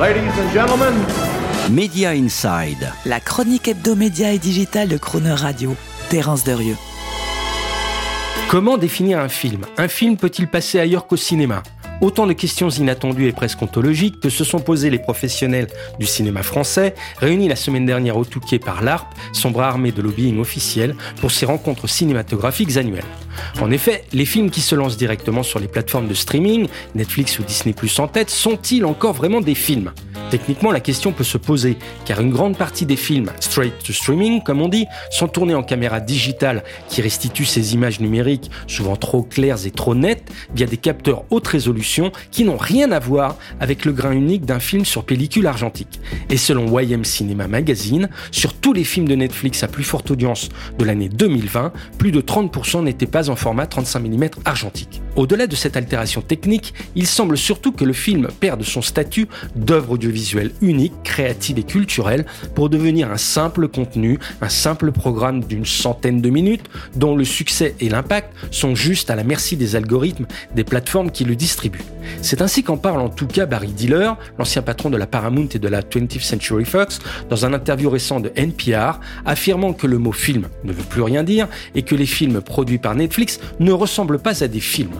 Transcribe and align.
Ladies 0.00 0.32
and 0.38 0.50
gentlemen, 0.52 0.94
Media 1.70 2.14
Inside. 2.14 2.92
La 3.04 3.20
chronique 3.20 3.68
hebdomédia 3.68 4.32
et 4.32 4.38
digitale 4.38 4.88
de 4.88 4.96
Croner 4.96 5.34
Radio. 5.34 5.76
Terence 6.08 6.44
Derieux. 6.44 6.76
Comment 8.52 8.76
définir 8.76 9.18
un 9.18 9.30
film? 9.30 9.62
Un 9.78 9.88
film 9.88 10.18
peut-il 10.18 10.46
passer 10.46 10.78
ailleurs 10.78 11.06
qu'au 11.06 11.16
cinéma? 11.16 11.62
Autant 12.02 12.26
de 12.26 12.34
questions 12.34 12.68
inattendues 12.68 13.26
et 13.26 13.32
presque 13.32 13.62
ontologiques 13.62 14.20
que 14.20 14.28
se 14.28 14.44
sont 14.44 14.58
posées 14.58 14.90
les 14.90 14.98
professionnels 14.98 15.68
du 15.98 16.04
cinéma 16.04 16.42
français, 16.42 16.94
réunis 17.16 17.48
la 17.48 17.56
semaine 17.56 17.86
dernière 17.86 18.18
au 18.18 18.26
Touquet 18.26 18.58
par 18.58 18.82
l'ARP, 18.82 19.10
son 19.32 19.52
bras 19.52 19.68
armé 19.68 19.90
de 19.90 20.02
lobbying 20.02 20.38
officiel, 20.38 20.96
pour 21.22 21.30
ces 21.30 21.46
rencontres 21.46 21.88
cinématographiques 21.88 22.76
annuelles. 22.76 23.06
En 23.62 23.70
effet, 23.70 24.04
les 24.12 24.26
films 24.26 24.50
qui 24.50 24.60
se 24.60 24.74
lancent 24.74 24.98
directement 24.98 25.42
sur 25.42 25.58
les 25.58 25.66
plateformes 25.68 26.08
de 26.08 26.12
streaming, 26.12 26.68
Netflix 26.94 27.38
ou 27.38 27.44
Disney 27.44 27.72
Plus 27.72 27.98
en 28.00 28.06
tête, 28.06 28.28
sont-ils 28.28 28.84
encore 28.84 29.14
vraiment 29.14 29.40
des 29.40 29.54
films? 29.54 29.92
Techniquement, 30.32 30.72
la 30.72 30.80
question 30.80 31.12
peut 31.12 31.24
se 31.24 31.36
poser, 31.36 31.76
car 32.06 32.22
une 32.22 32.30
grande 32.30 32.56
partie 32.56 32.86
des 32.86 32.96
films 32.96 33.28
straight 33.38 33.74
to 33.84 33.92
streaming, 33.92 34.42
comme 34.42 34.62
on 34.62 34.68
dit, 34.70 34.86
sont 35.10 35.28
tournés 35.28 35.54
en 35.54 35.62
caméra 35.62 36.00
digitale 36.00 36.64
qui 36.88 37.02
restitue 37.02 37.44
ces 37.44 37.74
images 37.74 38.00
numériques, 38.00 38.50
souvent 38.66 38.96
trop 38.96 39.22
claires 39.22 39.66
et 39.66 39.70
trop 39.70 39.94
nettes, 39.94 40.32
via 40.54 40.64
des 40.64 40.78
capteurs 40.78 41.24
haute 41.28 41.46
résolution 41.46 42.12
qui 42.30 42.44
n'ont 42.44 42.56
rien 42.56 42.92
à 42.92 42.98
voir 42.98 43.36
avec 43.60 43.84
le 43.84 43.92
grain 43.92 44.12
unique 44.12 44.46
d'un 44.46 44.58
film 44.58 44.86
sur 44.86 45.04
pellicule 45.04 45.46
argentique. 45.46 46.00
Et 46.30 46.38
selon 46.38 46.80
YM 46.80 47.04
Cinema 47.04 47.46
Magazine, 47.46 48.08
sur 48.30 48.54
tous 48.54 48.72
les 48.72 48.84
films 48.84 49.08
de 49.08 49.16
Netflix 49.16 49.62
à 49.62 49.68
plus 49.68 49.84
forte 49.84 50.10
audience 50.10 50.48
de 50.78 50.84
l'année 50.86 51.10
2020, 51.10 51.74
plus 51.98 52.10
de 52.10 52.22
30% 52.22 52.84
n'étaient 52.84 53.04
pas 53.04 53.28
en 53.28 53.36
format 53.36 53.66
35 53.66 53.98
mm 53.98 54.30
argentique. 54.46 55.01
Au-delà 55.14 55.46
de 55.46 55.54
cette 55.54 55.76
altération 55.76 56.22
technique, 56.22 56.72
il 56.94 57.06
semble 57.06 57.36
surtout 57.36 57.72
que 57.72 57.84
le 57.84 57.92
film 57.92 58.28
perde 58.40 58.62
son 58.62 58.80
statut 58.80 59.28
d'œuvre 59.54 59.92
audiovisuelle 59.92 60.52
unique, 60.62 60.94
créative 61.04 61.58
et 61.58 61.64
culturelle 61.64 62.24
pour 62.54 62.70
devenir 62.70 63.10
un 63.10 63.18
simple 63.18 63.68
contenu, 63.68 64.18
un 64.40 64.48
simple 64.48 64.90
programme 64.90 65.44
d'une 65.44 65.66
centaine 65.66 66.22
de 66.22 66.30
minutes 66.30 66.64
dont 66.96 67.14
le 67.14 67.24
succès 67.24 67.74
et 67.80 67.90
l'impact 67.90 68.32
sont 68.50 68.74
juste 68.74 69.10
à 69.10 69.16
la 69.16 69.22
merci 69.22 69.56
des 69.56 69.76
algorithmes 69.76 70.26
des 70.54 70.64
plateformes 70.64 71.10
qui 71.10 71.24
le 71.24 71.36
distribuent. 71.36 71.84
C'est 72.22 72.40
ainsi 72.40 72.62
qu'en 72.62 72.78
parle 72.78 73.00
en 73.00 73.10
tout 73.10 73.26
cas 73.26 73.44
Barry 73.44 73.68
Diller, 73.68 74.12
l'ancien 74.38 74.62
patron 74.62 74.88
de 74.88 74.96
la 74.96 75.06
Paramount 75.06 75.48
et 75.54 75.58
de 75.58 75.68
la 75.68 75.82
20th 75.82 76.20
Century 76.20 76.64
Fox, 76.64 77.00
dans 77.28 77.44
un 77.44 77.52
interview 77.52 77.90
récent 77.90 78.20
de 78.20 78.32
NPR, 78.34 78.98
affirmant 79.26 79.74
que 79.74 79.86
le 79.86 79.98
mot 79.98 80.12
film 80.12 80.48
ne 80.64 80.72
veut 80.72 80.84
plus 80.84 81.02
rien 81.02 81.22
dire 81.22 81.48
et 81.74 81.82
que 81.82 81.94
les 81.94 82.06
films 82.06 82.40
produits 82.40 82.78
par 82.78 82.94
Netflix 82.94 83.40
ne 83.60 83.72
ressemblent 83.72 84.18
pas 84.18 84.42
à 84.42 84.48
des 84.48 84.60
films. 84.60 84.92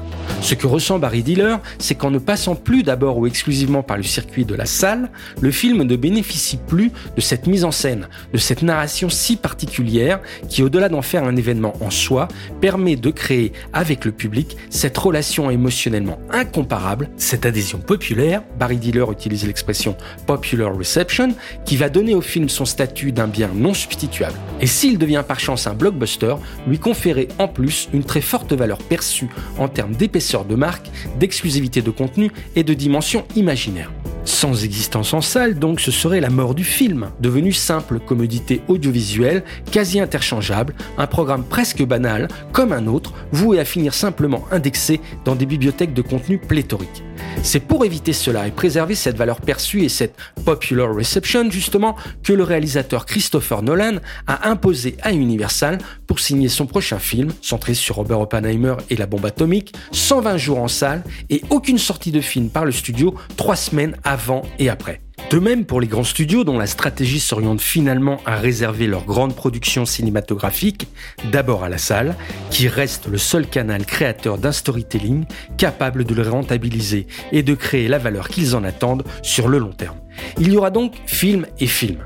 Ce 0.43 0.57
que 0.57 0.67
ressent 0.67 0.99
Barry 0.99 1.23
Diller, 1.23 1.55
c'est 1.79 1.95
qu'en 1.95 2.11
ne 2.11 2.19
passant 2.19 2.57
plus 2.57 2.83
d'abord 2.83 3.17
ou 3.17 3.29
exclusivement 3.29 3.85
par 3.85 3.97
le 3.97 4.03
circuit 4.03 4.45
de 4.45 4.57
la 4.57 4.67
salle, 4.67 5.09
le 5.41 5.53
film 5.53 5.85
ne 5.85 5.95
bénéficie 5.95 6.57
plus 6.57 6.91
de 7.15 7.21
cette 7.21 7.47
mise 7.47 7.65
en 7.65 7.71
scène, 7.71 8.09
de 8.33 8.39
cette 8.39 8.63
narration 8.63 9.09
si 9.09 9.37
particulière 9.37 10.21
qui, 10.49 10.65
au-delà 10.65 10.89
d'en 10.89 11.01
faire 11.01 11.23
un 11.23 11.37
événement 11.37 11.75
en 11.81 11.91
soi, 11.91 12.27
permet 12.61 12.97
de 12.97 13.11
créer 13.13 13.53
avec 13.73 14.05
le 14.05 14.11
public 14.11 14.57
cette 14.69 14.99
relation 14.99 15.49
émotionnellement 15.49 16.19
incomparable, 16.33 17.09
cette 17.19 17.47
adhésion 17.47 17.79
populaire, 17.79 18.43
Barry 18.59 18.79
Diller 18.79 19.07
utilise 19.13 19.47
l'expression 19.47 19.97
popular 20.27 20.77
reception, 20.77 21.37
qui 21.65 21.77
va 21.77 21.89
donner 21.89 22.17
au 22.17 22.21
film 22.21 22.49
son 22.49 22.65
statut 22.65 23.13
d'un 23.13 23.29
bien 23.29 23.51
non 23.55 23.75
substituable. 23.75 24.37
Et 24.61 24.67
s'il 24.67 24.99
devient 24.99 25.23
par 25.27 25.39
chance 25.39 25.69
un 25.69 25.75
blockbuster, 25.75 26.35
lui 26.67 26.81
conférer 26.81 27.29
en 27.39 27.47
plus 27.47 27.89
une 27.93 28.03
très 28.03 28.21
forte 28.21 28.53
valeur 28.53 28.79
perçue 28.79 29.29
en 29.57 29.69
termes 29.69 29.93
d'épaisseur 29.93 30.32
de 30.41 30.55
marque, 30.55 30.91
d'exclusivité 31.19 31.83
de 31.83 31.91
contenu 31.91 32.31
et 32.57 32.65
de 32.65 32.75
dimension 32.75 33.25
imaginaire. 33.37 33.93
Sans 34.25 34.65
existence 34.65 35.15
en 35.15 35.21
salle, 35.21 35.59
donc, 35.59 35.81
ce 35.81 35.91
serait 35.91 36.21
la 36.21 36.31
mort 36.31 36.55
du 36.55 36.65
film, 36.65 37.09
devenu 37.21 37.53
simple 37.53 37.99
commodité 37.99 38.63
audiovisuelle, 38.69 39.43
quasi 39.71 40.01
interchangeable, 40.01 40.75
un 40.97 41.07
programme 41.07 41.45
presque 41.45 41.85
banal, 41.85 42.29
comme 42.53 42.73
un 42.73 42.87
autre, 42.87 43.13
voué 43.33 43.59
à 43.59 43.65
finir 43.65 43.95
simplement 43.95 44.45
indexé 44.53 45.01
dans 45.25 45.35
des 45.35 45.47
bibliothèques 45.47 45.95
de 45.95 46.03
contenu 46.03 46.39
pléthoriques. 46.39 47.03
C'est 47.43 47.61
pour 47.61 47.85
éviter 47.85 48.13
cela 48.13 48.47
et 48.47 48.51
préserver 48.51 48.95
cette 48.95 49.17
valeur 49.17 49.41
perçue 49.41 49.83
et 49.83 49.89
cette 49.89 50.17
popular 50.45 50.95
reception, 50.95 51.51
justement, 51.51 51.97
que 52.23 52.33
le 52.33 52.45
réalisateur 52.45 53.07
Christopher 53.07 53.63
Nolan 53.63 53.97
a 54.27 54.49
imposé 54.49 54.97
à 55.03 55.13
Universal, 55.13 55.79
pour 56.07 56.21
signer 56.21 56.49
son 56.49 56.67
prochain 56.67 56.99
film, 56.99 57.33
centré 57.41 57.75
sur 57.75 57.97
Robert 57.97 58.21
Oppenheimer 58.21 58.75
et 58.91 58.97
la 58.97 59.07
bombe 59.07 59.27
atomique, 59.27 59.75
120 59.93 60.37
jours 60.37 60.59
en 60.59 60.69
salle 60.69 61.03
et 61.31 61.43
aucune 61.51 61.79
sortie 61.79 62.13
de 62.13 62.21
film 62.21 62.49
par 62.49 62.65
le 62.65 62.73
studio 62.73 63.15
trois 63.37 63.57
semaines 63.57 63.97
avant 64.05 64.43
et 64.59 64.69
après. 64.69 65.01
De 65.33 65.39
même 65.39 65.65
pour 65.65 65.81
les 65.81 65.87
grands 65.87 66.05
studios 66.05 66.45
dont 66.45 66.59
la 66.59 66.67
stratégie 66.67 67.19
s'oriente 67.19 67.63
finalement 67.63 68.21
à 68.27 68.37
réserver 68.37 68.87
leurs 68.87 69.07
grandes 69.07 69.35
productions 69.35 69.87
cinématographiques 69.87 70.89
d'abord 71.33 71.65
à 71.65 71.71
la 71.71 71.79
salle, 71.79 72.17
qui 72.51 72.69
reste 72.69 73.07
le 73.09 73.17
seul 73.17 73.47
canal 73.47 73.87
créateur 73.87 74.37
d'un 74.37 74.53
storytelling 74.53 75.25
capable 75.57 76.05
de 76.05 76.15
le 76.15 76.29
rentabiliser 76.29 77.07
et 77.33 77.43
de 77.43 77.55
créer 77.55 77.89
la 77.89 77.97
valeur 77.97 78.29
qu'ils 78.29 78.55
en 78.55 78.63
attendent 78.63 79.05
sur 79.23 79.49
le 79.49 79.57
long 79.57 79.73
terme. 79.73 79.97
Il 80.39 80.53
y 80.53 80.57
aura 80.59 80.69
donc 80.69 80.97
film 81.07 81.47
et 81.59 81.67
film. 81.67 81.97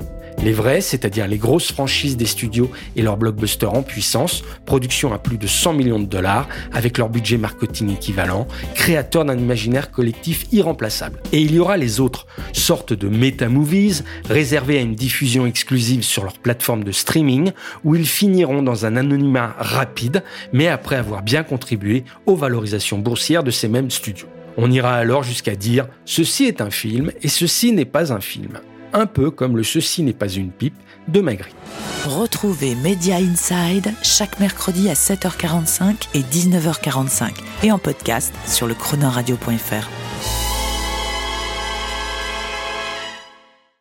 Les 0.43 0.53
vrais, 0.53 0.81
c'est-à-dire 0.81 1.27
les 1.27 1.37
grosses 1.37 1.71
franchises 1.71 2.15
des 2.15 2.25
studios 2.25 2.71
et 2.95 3.01
leurs 3.01 3.17
blockbusters 3.17 3.73
en 3.73 3.81
puissance, 3.81 4.43
production 4.65 5.11
à 5.11 5.17
plus 5.17 5.37
de 5.37 5.47
100 5.47 5.73
millions 5.73 5.99
de 5.99 6.05
dollars, 6.05 6.47
avec 6.71 6.97
leur 6.97 7.09
budget 7.09 7.37
marketing 7.37 7.91
équivalent, 7.91 8.47
créateurs 8.75 9.25
d'un 9.25 9.37
imaginaire 9.37 9.91
collectif 9.91 10.45
irremplaçable. 10.51 11.19
Et 11.31 11.41
il 11.41 11.55
y 11.55 11.59
aura 11.59 11.75
les 11.75 11.99
autres, 11.99 12.27
sortes 12.53 12.93
de 12.93 13.09
meta-movies, 13.09 14.03
réservés 14.29 14.77
à 14.77 14.81
une 14.81 14.95
diffusion 14.95 15.45
exclusive 15.47 16.03
sur 16.03 16.23
leur 16.23 16.37
plateforme 16.37 16.83
de 16.83 16.91
streaming, 16.91 17.51
où 17.83 17.95
ils 17.95 18.07
finiront 18.07 18.61
dans 18.61 18.85
un 18.85 18.95
anonymat 18.95 19.55
rapide, 19.57 20.23
mais 20.53 20.67
après 20.67 20.97
avoir 20.97 21.23
bien 21.23 21.43
contribué 21.43 22.03
aux 22.25 22.35
valorisations 22.35 22.99
boursières 22.99 23.43
de 23.43 23.51
ces 23.51 23.67
mêmes 23.67 23.91
studios. 23.91 24.27
On 24.55 24.71
ira 24.71 24.95
alors 24.95 25.23
jusqu'à 25.23 25.55
dire 25.55 25.87
ceci 26.05 26.45
est 26.45 26.61
un 26.61 26.71
film 26.71 27.11
et 27.21 27.27
ceci 27.27 27.71
n'est 27.73 27.85
pas 27.85 28.13
un 28.13 28.21
film 28.21 28.59
un 28.97 29.05
peu 29.05 29.31
comme 29.31 29.55
le 29.55 29.63
Ceci 29.63 30.03
n'est 30.03 30.13
pas 30.13 30.27
une 30.27 30.51
pipe 30.51 30.75
de 31.07 31.21
Magritte. 31.21 31.55
Retrouvez 32.05 32.75
Media 32.75 33.17
Inside 33.17 33.93
chaque 34.01 34.39
mercredi 34.39 34.89
à 34.89 34.93
7h45 34.93 36.07
et 36.13 36.21
19h45 36.21 37.31
et 37.63 37.71
en 37.71 37.77
podcast 37.77 38.33
sur 38.45 38.67
le 38.67 38.73
chronoradio.fr. 38.73 40.36